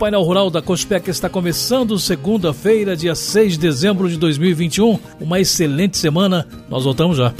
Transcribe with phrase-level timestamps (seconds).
[0.00, 4.98] painel rural da Cospec está começando segunda-feira, dia 6 de dezembro de 2021.
[5.20, 6.48] Uma excelente semana.
[6.70, 7.34] Nós voltamos já.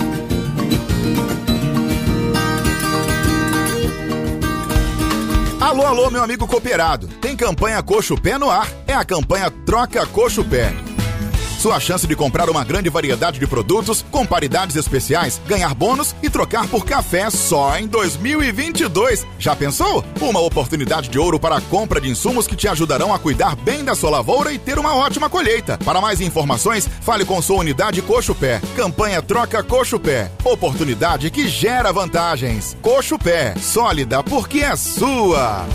[5.59, 7.09] Alô, alô, meu amigo cooperado.
[7.19, 8.69] Tem campanha Coxo Pé no ar.
[8.87, 10.71] É a campanha Troca Coxo Pé.
[11.61, 16.31] Sua chance de comprar uma grande variedade de produtos com paridades especiais, ganhar bônus e
[16.31, 19.27] trocar por café só em 2022.
[19.39, 20.03] Já pensou?
[20.23, 23.85] Uma oportunidade de ouro para a compra de insumos que te ajudarão a cuidar bem
[23.85, 25.77] da sua lavoura e ter uma ótima colheita.
[25.85, 28.59] Para mais informações, fale com sua unidade Coxo Pé.
[28.75, 30.33] Campanha Troca Coxo Pé.
[30.43, 32.75] Oportunidade que gera vantagens.
[32.81, 35.67] Coxo Pé, sólida porque é sua.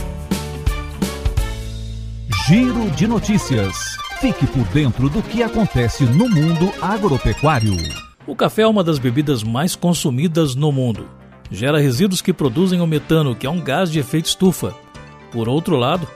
[2.48, 4.04] Giro de notícias.
[4.25, 7.77] Fique por dentro do que acontece no mundo agropecuário.
[8.25, 11.07] O café é uma das bebidas mais consumidas no mundo.
[11.51, 14.73] Gera resíduos que produzem o metano, que é um gás de efeito estufa.
[15.31, 16.07] Por outro lado,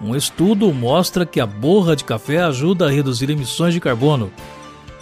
[0.00, 4.32] um estudo mostra que a borra de café ajuda a reduzir emissões de carbono.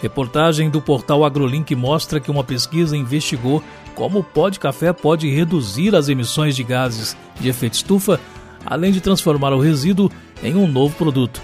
[0.02, 3.62] Reportagem do portal AgroLink mostra que uma pesquisa investigou
[3.94, 8.18] como o pó de café pode reduzir as emissões de gases de efeito estufa,
[8.66, 10.10] além de transformar o resíduo
[10.42, 11.40] em um novo produto.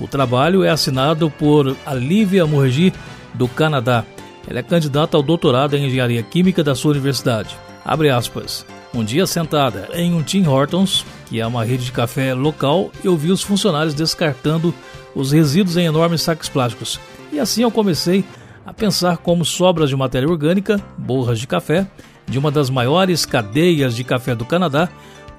[0.00, 2.92] O trabalho é assinado por Alívia Murgi,
[3.32, 4.04] do Canadá.
[4.46, 7.56] Ela é candidata ao doutorado em engenharia química da sua universidade.
[7.84, 8.66] Abre aspas.
[8.92, 13.16] Um dia sentada em um Tim Hortons, que é uma rede de café local, eu
[13.16, 14.72] vi os funcionários descartando
[15.14, 17.00] os resíduos em enormes sacos plásticos.
[17.32, 18.24] E assim eu comecei
[18.64, 21.86] a pensar como sobras de matéria orgânica, borras de café,
[22.26, 24.88] de uma das maiores cadeias de café do Canadá,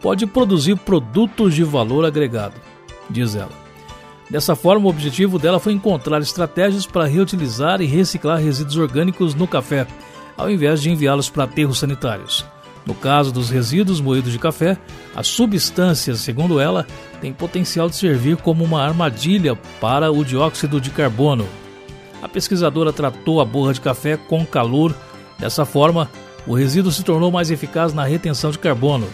[0.02, 2.56] pode produzir produtos de valor agregado,
[3.10, 3.65] diz ela.
[4.30, 9.48] Dessa forma, o objetivo dela foi encontrar estratégias para reutilizar e reciclar resíduos orgânicos no
[9.48, 9.86] café,
[10.36, 12.46] ao invés de enviá-los para aterros sanitários.
[12.86, 14.78] No caso dos resíduos moídos de café,
[15.16, 16.86] as substâncias, segundo ela,
[17.20, 21.48] têm potencial de servir como uma armadilha para o dióxido de carbono.
[22.22, 24.96] A pesquisadora tratou a borra de café com calor.
[25.40, 26.10] Dessa forma,
[26.46, 29.08] o resíduo se tornou mais eficaz na retenção de carbono.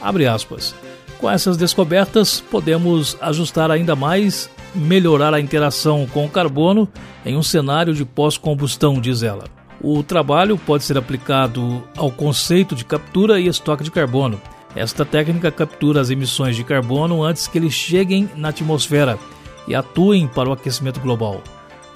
[0.00, 0.74] Abre aspas.
[1.24, 6.86] Com essas descobertas, podemos ajustar ainda mais, melhorar a interação com o carbono
[7.24, 9.44] em um cenário de pós-combustão, diz ela.
[9.80, 14.38] O trabalho pode ser aplicado ao conceito de captura e estoque de carbono.
[14.76, 19.18] Esta técnica captura as emissões de carbono antes que eles cheguem na atmosfera
[19.66, 21.42] e atuem para o aquecimento global.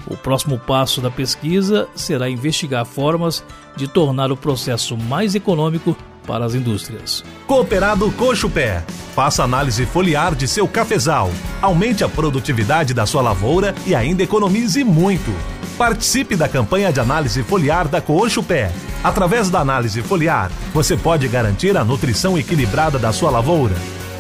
[0.07, 3.45] O próximo passo da pesquisa será investigar formas
[3.77, 5.95] de tornar o processo mais econômico
[6.29, 7.25] para as indústrias.
[7.47, 8.85] Cooperado Coxo Pé.
[9.15, 11.31] Faça análise foliar de seu cafezal.
[11.63, 15.35] Aumente a produtividade da sua lavoura e ainda economize muito.
[15.79, 18.71] Participe da campanha de análise foliar da Coxo Pé.
[19.03, 23.75] Através da análise foliar, você pode garantir a nutrição equilibrada da sua lavoura.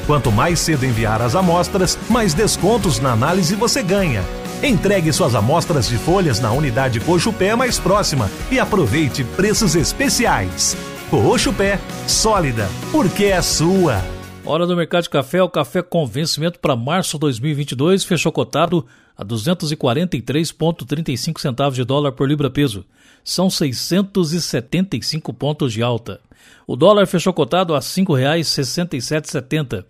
[0.06, 4.24] Quanto mais cedo enviar as amostras, mais descontos na análise você ganha.
[4.62, 10.74] Entregue suas amostras de folhas na unidade Coxo Pé mais próxima e aproveite preços especiais.
[11.10, 13.96] Coxo Pé, sólida, porque é sua.
[14.44, 18.86] Hora do mercado de café, o café com vencimento para março de 2022 fechou cotado
[19.16, 22.84] a 243,35 centavos de dólar por libra peso.
[23.24, 26.20] São 675 pontos de alta.
[26.66, 29.86] O dólar fechou cotado a R$ 5,6770.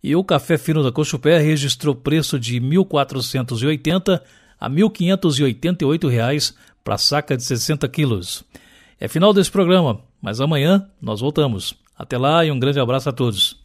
[0.00, 4.20] E o café fino da Cochupé registrou preço de R$ 1.480
[4.60, 8.44] a R$ 1.588 para saca de 60 quilos.
[9.00, 10.11] É final desse programa.
[10.22, 11.74] Mas amanhã nós voltamos.
[11.98, 13.61] Até lá e um grande abraço a todos.